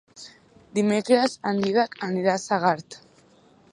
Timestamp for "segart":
2.47-2.99